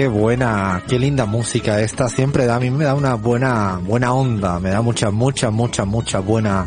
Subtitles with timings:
[0.00, 2.08] Qué buena, qué linda música esta.
[2.08, 4.58] Siempre da, a mí me da una buena, buena onda.
[4.58, 6.66] Me da mucha, mucha, mucha, mucha buena,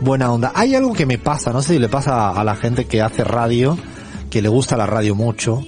[0.00, 0.52] buena onda.
[0.54, 3.24] Hay algo que me pasa, no sé si le pasa a la gente que hace
[3.24, 3.78] radio,
[4.28, 5.64] que le gusta la radio mucho.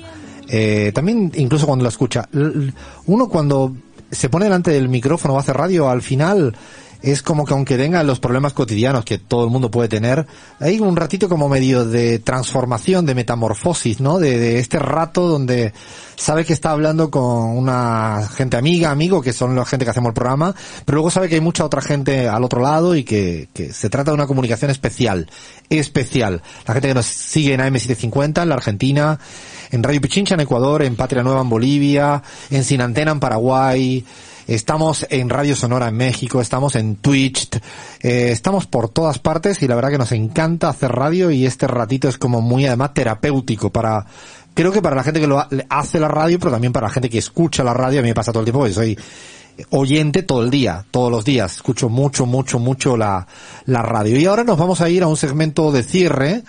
[0.46, 2.28] Eh, también incluso cuando la escucha.
[3.06, 3.74] Uno cuando
[4.10, 6.54] se pone delante del micrófono o hace radio, al final
[7.02, 10.26] es como que aunque tengan los problemas cotidianos que todo el mundo puede tener,
[10.58, 14.18] hay un ratito como medio de transformación, de metamorfosis, ¿no?
[14.18, 15.72] De, de este rato donde
[16.16, 20.10] sabe que está hablando con una gente amiga, amigo, que son la gente que hacemos
[20.10, 23.48] el programa, pero luego sabe que hay mucha otra gente al otro lado y que,
[23.54, 25.30] que se trata de una comunicación especial,
[25.70, 26.42] especial.
[26.66, 29.18] La gente que nos sigue en AM750 en la Argentina,
[29.70, 34.04] en Radio Pichincha en Ecuador, en Patria Nueva en Bolivia, en Sin Antena en Paraguay,
[34.50, 37.48] Estamos en Radio Sonora en México, estamos en Twitch,
[38.00, 41.68] eh, estamos por todas partes y la verdad que nos encanta hacer radio y este
[41.68, 44.04] ratito es como muy además terapéutico para,
[44.52, 46.92] creo que para la gente que lo ha- hace la radio, pero también para la
[46.92, 48.98] gente que escucha la radio, a mí me pasa todo el tiempo porque soy
[49.70, 53.28] oyente todo el día, todos los días, escucho mucho, mucho, mucho la,
[53.66, 54.18] la radio.
[54.18, 56.42] Y ahora nos vamos a ir a un segmento de cierre,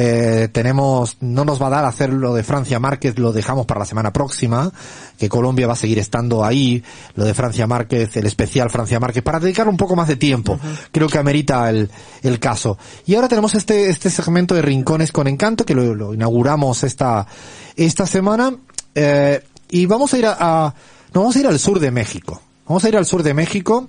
[0.00, 3.80] eh, tenemos, no nos va a dar hacer lo de Francia Márquez, lo dejamos para
[3.80, 4.70] la semana próxima,
[5.18, 6.84] que Colombia va a seguir estando ahí,
[7.16, 10.56] lo de Francia Márquez, el especial Francia Márquez, para dedicar un poco más de tiempo.
[10.92, 11.90] Creo que amerita el,
[12.22, 12.78] el caso.
[13.06, 17.26] Y ahora tenemos este, este segmento de Rincones con Encanto, que lo, lo inauguramos esta,
[17.74, 18.54] esta semana,
[18.94, 20.74] eh, y vamos a ir a, a-
[21.12, 22.40] vamos a ir al sur de México.
[22.68, 23.88] Vamos a ir al sur de México,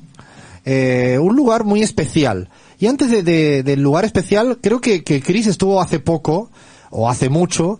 [0.65, 2.49] eh, un lugar muy especial.
[2.79, 6.49] Y antes de, de- del lugar especial, creo que, que Chris estuvo hace poco,
[6.91, 7.79] o hace mucho,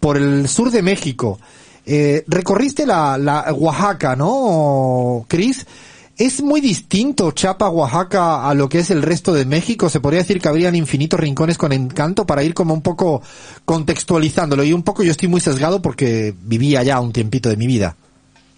[0.00, 1.38] por el sur de México.
[1.86, 5.66] Eh, recorriste la, la Oaxaca, ¿no, Chris?
[6.16, 9.88] ¿Es muy distinto Chiapas, Oaxaca a lo que es el resto de México?
[9.88, 13.22] Se podría decir que habrían infinitos rincones con encanto para ir como un poco
[13.64, 14.62] contextualizándolo.
[14.62, 17.96] Y un poco yo estoy muy sesgado porque viví allá un tiempito de mi vida.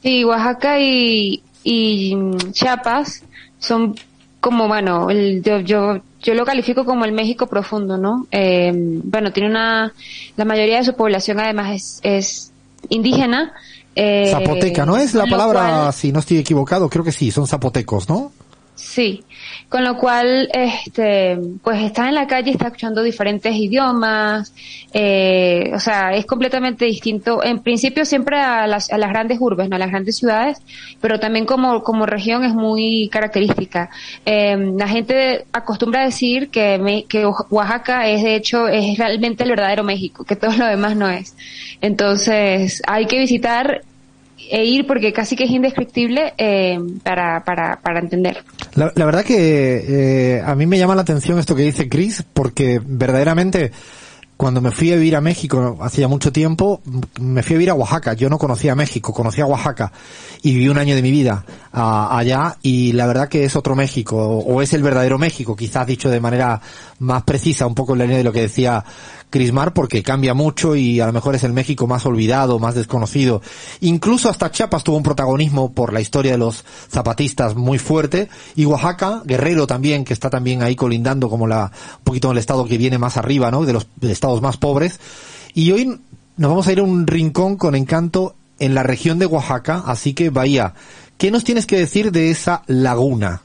[0.03, 3.23] Sí, Oaxaca y, y mm, Chiapas
[3.63, 3.95] son
[4.41, 8.27] como, bueno, el- yo, yo, yo lo califico como el México profundo, ¿no?
[8.33, 9.93] Eh, bueno, tiene una,
[10.37, 12.53] la mayoría de su población además es, es
[12.89, 13.53] indígena.
[13.95, 16.89] eh, Zapoteca, ¿no es la palabra, cual- si no estoy equivocado?
[16.89, 18.33] Creo que sí, son zapotecos, ¿no?
[18.75, 19.23] Sí,
[19.69, 24.55] con lo cual, este, pues estás en la calle, estás escuchando diferentes idiomas,
[24.95, 29.69] eh, o sea, es completamente distinto, en principio siempre a las, a las grandes urbes,
[29.69, 29.77] ¿no?
[29.77, 30.59] a las grandes ciudades,
[31.03, 33.91] pero también como, como región es muy característica.
[34.25, 39.45] Eh, la gente acostumbra a decir que, me- que Oaxaca es de hecho, es realmente
[39.45, 41.37] el verdadero México, que todo lo demás no es.
[41.83, 43.83] Entonces, hay que visitar
[44.53, 48.45] e ir porque casi que es indescriptible eh, para, para, para entender.
[48.75, 52.79] La, verdad que eh, a mí me llama la atención esto que dice Chris, porque
[52.85, 53.73] verdaderamente
[54.37, 56.83] cuando me fui a vivir a México hacía mucho tiempo,
[57.19, 58.13] me fui a vivir a Oaxaca.
[58.13, 59.91] Yo no conocía México, conocía Oaxaca
[60.43, 64.19] y viví un año de mi vida allá y la verdad que es otro México,
[64.19, 66.61] o es el verdadero México, quizás dicho de manera
[66.99, 68.85] más precisa, un poco en la línea de lo que decía
[69.33, 73.43] Crismar, porque cambia mucho y a lo mejor es el México más olvidado, más desconocido.
[73.81, 78.65] Incluso hasta Chiapas tuvo un protagonismo por la historia de los zapatistas muy fuerte y
[78.67, 82.79] Oaxaca, Guerrero también, que está también ahí colindando como la, un poquito el estado que
[82.79, 83.65] viene más arriba, ¿no?
[83.65, 85.01] De los estados más pobres.
[85.55, 85.99] Y hoy
[86.37, 90.15] nos vamos a ir a un rincón con encanto en la región de Oaxaca, así
[90.15, 90.75] que Bahía,
[91.19, 93.43] ¿qué nos tienes que decir de esa laguna?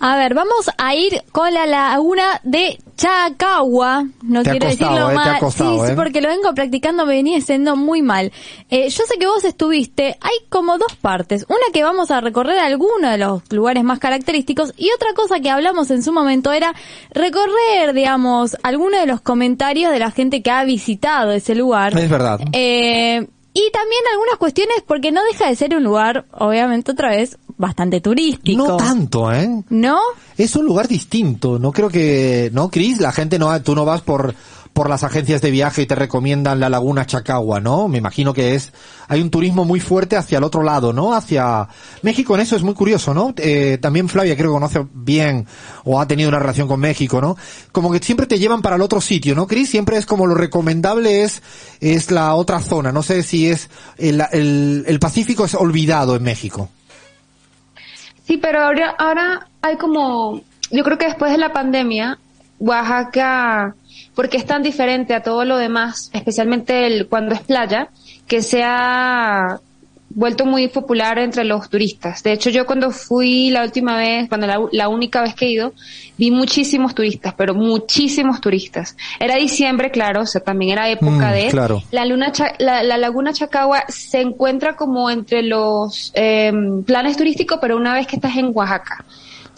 [0.00, 4.06] A ver, vamos a ir con la laguna de Chacagua.
[4.22, 5.40] No Te quiero decirlo eh, te mal.
[5.50, 5.94] sí, sí, eh.
[5.96, 8.32] porque lo vengo practicando, me venía siendo muy mal.
[8.70, 11.46] Eh, yo sé que vos estuviste, hay como dos partes.
[11.48, 15.50] Una que vamos a recorrer algunos de los lugares más característicos y otra cosa que
[15.50, 16.72] hablamos en su momento era
[17.10, 21.98] recorrer, digamos, algunos de los comentarios de la gente que ha visitado ese lugar.
[21.98, 22.38] Es verdad.
[22.52, 27.36] Eh, y también algunas cuestiones porque no deja de ser un lugar, obviamente otra vez,
[27.58, 28.66] bastante turístico.
[28.66, 29.62] No tanto, ¿eh?
[29.68, 29.98] ¿No?
[30.36, 31.58] Es un lugar distinto.
[31.58, 33.00] No creo que, ¿no, Cris?
[33.00, 34.34] La gente no, tú no vas por,
[34.72, 37.88] por las agencias de viaje y te recomiendan la laguna Chacagua, ¿no?
[37.88, 38.72] Me imagino que es,
[39.08, 41.14] hay un turismo muy fuerte hacia el otro lado, ¿no?
[41.14, 41.68] Hacia
[42.02, 43.34] México en eso es muy curioso, ¿no?
[43.38, 45.46] Eh, también Flavia creo que conoce bien
[45.82, 47.36] o ha tenido una relación con México, ¿no?
[47.72, 49.68] Como que siempre te llevan para el otro sitio, ¿no, Cris?
[49.68, 51.42] Siempre es como lo recomendable es,
[51.80, 52.92] es la otra zona.
[52.92, 56.70] No sé si es, el, el, el Pacífico es olvidado en México.
[58.28, 62.18] Sí, pero ahora, ahora hay como, yo creo que después de la pandemia,
[62.58, 63.74] Oaxaca,
[64.14, 67.88] porque es tan diferente a todo lo demás, especialmente el, cuando es playa,
[68.26, 69.58] que se ha
[70.10, 72.22] vuelto muy popular entre los turistas.
[72.22, 75.50] De hecho, yo cuando fui la última vez, cuando la, la única vez que he
[75.50, 75.74] ido,
[76.16, 78.96] vi muchísimos turistas, pero muchísimos turistas.
[79.20, 81.48] Era diciembre, claro, o sea, también era época Mm, de...
[81.50, 81.82] claro.
[81.90, 86.52] La, luna Cha- la, la laguna Chacagua se encuentra como entre los eh,
[86.86, 89.04] planes turísticos, pero una vez que estás en Oaxaca.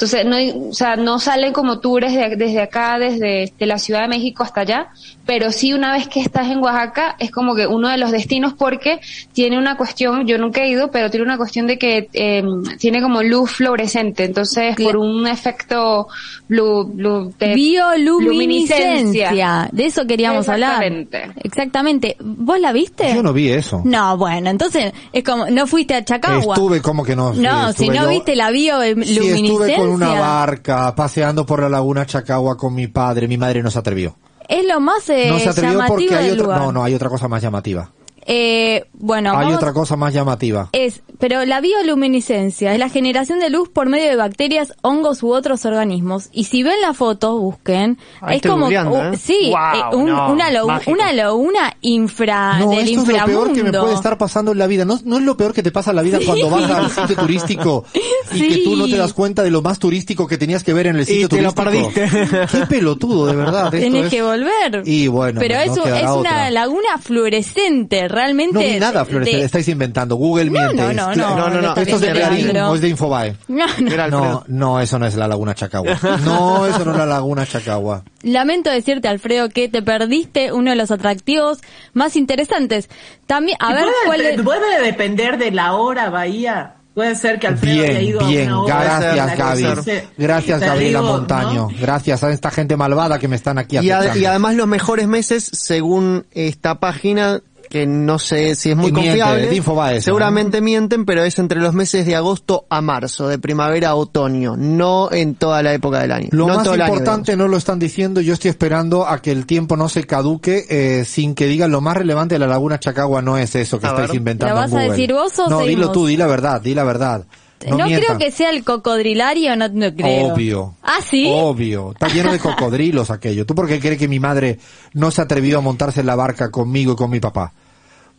[0.01, 4.01] Entonces, no, o sea, no salen como tours de- desde acá, desde de la Ciudad
[4.01, 4.89] de México hasta allá,
[5.27, 8.55] pero sí una vez que estás en Oaxaca es como que uno de los destinos
[8.55, 9.01] porque
[9.35, 12.43] tiene una cuestión, yo nunca he ido, pero tiene una cuestión de que eh,
[12.79, 16.09] tiene como luz fluorescente, entonces por un efecto
[16.49, 19.69] blue, blue, de Bioluminiscencia.
[19.73, 20.83] De eso queríamos hablar.
[20.83, 21.41] Exactamente.
[21.45, 22.17] Exactamente.
[22.21, 23.15] ¿Vos la viste?
[23.15, 23.83] Yo no vi eso.
[23.85, 26.55] No, bueno, entonces es como, no fuiste a Chacagua.
[26.55, 27.35] Estuve como que no.
[27.35, 29.75] No, estuve si no yo- viste la Sí, bioluminiscencia.
[29.75, 33.29] estuve con una barca paseando por la laguna Chacagua con mi padre.
[33.29, 34.17] Mi madre no se atrevió.
[34.49, 36.61] Es lo más eh, No se atrevió porque hay del otra, lugar.
[36.61, 37.91] no, no, hay otra cosa más llamativa.
[38.27, 40.69] Eh, bueno, hay vamos- otra cosa más llamativa.
[40.73, 45.33] es, pero la bioluminiscencia es la generación de luz por medio de bacterias, hongos u
[45.33, 46.29] otros organismos.
[46.33, 49.17] Y si ven la foto, busquen, Ahí es como, uh, ¿eh?
[49.17, 53.43] sí, eh, un- no, una, lo- una laguna infra No, del esto es lo inframundo.
[53.45, 54.85] peor que me puede estar pasando en la vida.
[54.85, 57.17] No, no es lo peor que te pasa en la vida cuando vas al sitio
[57.17, 57.85] turístico
[58.33, 60.87] y que tú no te das cuenta de lo más turístico que tenías que ver
[60.89, 61.93] en el sitio te lo turístico.
[61.95, 62.59] perdiste.
[62.59, 63.71] Qué pelotudo, de verdad.
[63.81, 64.83] Tienes es- que volver.
[64.85, 66.13] Y bueno, pero no es, es otra.
[66.21, 68.53] una laguna fluorescente, realmente.
[68.55, 70.17] No vi nada, Florencia, de- estáis inventando.
[70.17, 70.75] Google miente.
[70.75, 71.77] no, no, Es- no, no, no, no.
[71.77, 73.37] Esto es de Clarín o es de Infobae.
[73.49, 74.09] No, no.
[74.11, 75.99] No, no, eso no es la laguna Chacagua.
[76.25, 78.03] No, eso no es la laguna Chacagua.
[78.23, 81.59] Lamento decirte, Alfredo, que te perdiste uno de los atractivos
[81.95, 82.89] más interesantes.
[83.27, 84.43] También, a ver, puede, ¿cuál es?
[84.43, 86.75] puede depender de la hora, Bahía.
[86.93, 88.99] Puede ser que Alfredo haya Bien, ido bien, a una hora.
[89.01, 89.83] gracias Gaby.
[89.85, 91.69] se- Gracias Gabriela digo, Montaño.
[91.71, 91.79] ¿no?
[91.81, 95.07] Gracias a esta gente malvada que me están aquí Y, a- y además los mejores
[95.07, 97.41] meses, según esta página,
[97.71, 101.73] que no sé si es muy miente, confiable, Infobae seguramente mienten, pero es entre los
[101.73, 106.11] meses de agosto a marzo, de primavera a otoño, no en toda la época del
[106.11, 106.29] año.
[106.33, 109.23] Lo no más todo el año, importante no lo están diciendo, yo estoy esperando a
[109.23, 112.49] que el tiempo no se caduque eh, sin que digan lo más relevante de la
[112.49, 114.17] laguna Chacagua no es eso que A estáis ver.
[114.17, 116.75] inventando ¿Lo en vas a decir vos o No, dilo tú, di la verdad, di
[116.75, 117.25] la verdad.
[117.69, 120.33] No, creo que sea el cocodrilario, no, no creo.
[120.33, 120.75] Obvio.
[120.83, 121.31] Ah, sí.
[121.31, 121.93] Obvio.
[121.93, 123.45] Está lleno de cocodrilos aquello.
[123.45, 124.59] ¿Tú por qué crees que mi madre
[124.95, 127.53] no se atrevió a montarse en la barca conmigo y con mi papá?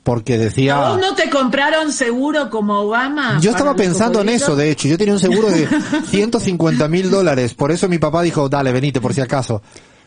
[0.03, 0.97] Porque ¿A decía...
[0.99, 3.39] no te compraron seguro como Obama?
[3.39, 4.87] Yo estaba pensando en eso, de hecho.
[4.87, 5.67] Yo tenía un seguro de
[6.09, 7.53] 150 mil dólares.
[7.53, 9.61] Por eso mi papá dijo, dale, venite por si acaso.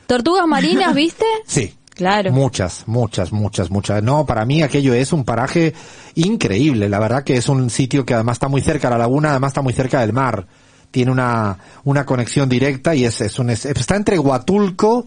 [0.07, 1.25] ¿Tortugas marinas, viste?
[1.47, 1.75] Sí.
[1.95, 2.33] Claro.
[2.33, 4.03] Muchas, muchas, muchas, muchas.
[4.03, 5.75] No, para mí aquello es un paraje
[6.15, 6.89] increíble.
[6.89, 9.63] La verdad que es un sitio que además está muy cerca, la laguna además está
[9.63, 10.47] muy cerca del mar.
[10.91, 15.07] Tiene una, una conexión directa y es, es un, es- está entre Huatulco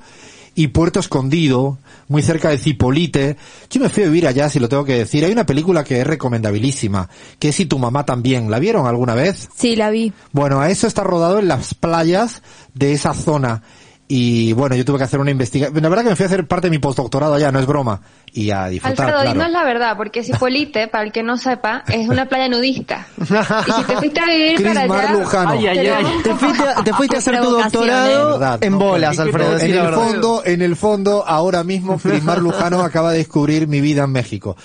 [0.55, 3.37] y Puerto Escondido, muy cerca de Cipolite.
[3.69, 5.23] Yo me fui a vivir allá, si lo tengo que decir.
[5.23, 7.09] Hay una película que es recomendabilísima,
[7.39, 8.49] que es Y tu mamá también.
[8.49, 9.47] ¿La vieron alguna vez?
[9.55, 10.11] Sí, la vi.
[10.31, 12.41] Bueno, a eso está rodado en las playas
[12.73, 13.61] de esa zona.
[14.09, 15.83] Y bueno, yo tuve que hacer una investigación.
[15.83, 17.99] La verdad que me fui a hacer parte de mi postdoctorado allá, no es broma.
[18.31, 19.33] Y a disfrutar, Alfredo, claro.
[19.39, 23.07] dinos la verdad, porque Cipolite, para el que no sepa, es una playa nudista.
[23.19, 25.13] Y si te fuiste a vivir Cris para Mar allá...
[25.13, 25.51] Lujano.
[25.51, 26.05] Ay, ay, ay.
[26.23, 29.57] Te fuiste, a- te fuiste a hacer tu doctorado Verdad, en no, bolas, Alfredo.
[29.59, 34.03] En el fondo, en el fondo, ahora mismo, Crismar Lujano acaba de descubrir mi vida
[34.03, 34.55] en México.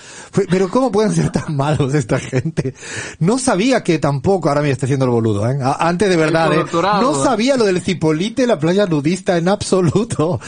[0.49, 2.73] Pero ¿cómo pueden ser tan malos esta gente?
[3.19, 5.57] No sabía que tampoco, ahora me estoy haciendo el boludo, ¿eh?
[5.79, 6.63] Antes de verdad, ¿eh?
[6.71, 10.39] No sabía lo del Cipolite, la playa nudista en absoluto.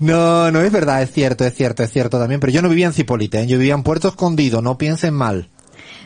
[0.00, 2.40] No, no es verdad, es cierto, es cierto, es cierto también.
[2.40, 3.46] Pero yo no vivía en Cipolite, ¿eh?
[3.46, 5.48] yo vivía en Puerto Escondido, no piensen mal.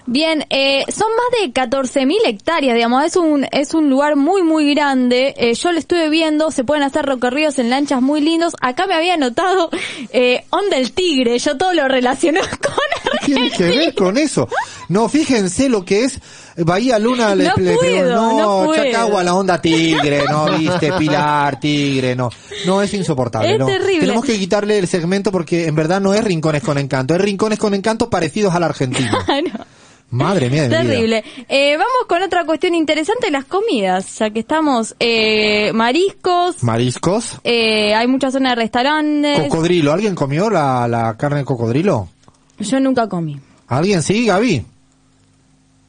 [0.07, 4.75] Bien, eh, son más de 14.000 hectáreas, digamos, es un, es un lugar muy, muy
[4.75, 5.35] grande.
[5.37, 8.55] Eh, yo lo estuve viendo, se pueden hacer recorridos en lanchas muy lindos.
[8.63, 9.69] Acá me había notado
[10.51, 12.78] Onda el Tigre, yo todo lo relaciono con
[13.35, 14.49] tiene que ver con eso?
[14.89, 16.19] No, fíjense lo que es
[16.57, 17.35] Bahía Luna.
[17.35, 18.75] Le, No le- puedo, no, no.
[18.75, 22.31] Chacagua, la onda tigre, no, viste, Pilar, tigre, no.
[22.67, 23.67] No, es insoportable, Es no.
[23.67, 24.01] terrible.
[24.01, 27.59] Tenemos que quitarle el segmento porque en verdad no es Rincones con Encanto, es Rincones
[27.59, 29.13] con Encanto parecidos a la Argentina.
[29.29, 29.65] Ah, no.
[30.11, 30.83] Madre mía de vida.
[30.85, 31.25] Terrible.
[31.51, 37.33] Eh, vamos con otra cuestión interesante, las comidas, ya que estamos eh, mariscos, Mariscos.
[37.45, 39.39] eh, hay muchas zonas de restaurantes.
[39.41, 39.93] Cocodrilo.
[39.93, 42.09] ¿Alguien comió la, la carne de cocodrilo?
[42.59, 43.41] Yo nunca comí.
[43.69, 44.65] ¿Alguien sí, Gaby?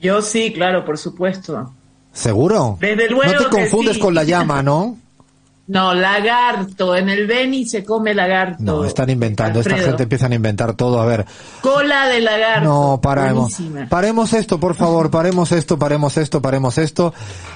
[0.01, 1.73] Yo sí, claro, por supuesto.
[2.13, 2.77] ¿Seguro?
[2.79, 3.99] Desde luego No te confundes sí.
[4.01, 4.97] con la llama, ¿no?
[5.67, 6.95] No, lagarto.
[6.95, 8.63] En el Beni se come lagarto.
[8.63, 9.59] No, están inventando.
[9.59, 10.99] Esta gente empiezan a inventar todo.
[10.99, 11.25] A ver.
[11.61, 12.67] Cola de lagarto.
[12.67, 13.55] No, paremos.
[13.55, 13.87] Buenísima.
[13.87, 15.11] Paremos esto, por favor.
[15.11, 17.13] Paremos esto, paremos esto, paremos esto.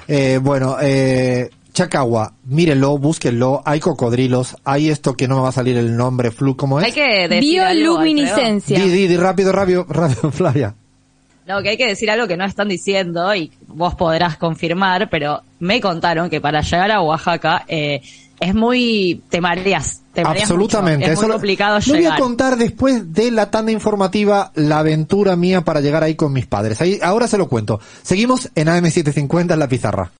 [0.08, 3.62] Eh, bueno, eh, Chacagua, mírenlo, búsquenlo.
[3.66, 4.56] Hay cocodrilos.
[4.64, 6.86] Hay esto que no me va a salir el nombre, flu, ¿cómo es?
[6.86, 7.98] Hay que decir algo.
[8.00, 8.80] Bioluminiscencia.
[8.80, 10.76] Di, di, di, rápido, rápido, rápido, Flavia.
[11.48, 15.42] No, que hay que decir algo que no están diciendo y vos podrás confirmar, pero
[15.60, 18.02] me contaron que para llegar a Oaxaca eh,
[18.40, 19.22] es muy...
[19.30, 20.02] te mareas.
[20.14, 21.00] Te mareas Absolutamente.
[21.08, 21.12] mucho.
[21.12, 22.20] Es Eso muy lo- complicado lo voy a llegar.
[22.20, 26.80] contar después de la tanda informativa la aventura mía para llegar ahí con mis padres.
[26.82, 27.80] Ahí, ahora se lo cuento.
[28.04, 30.12] Seguimos en AM750 en la pizarra.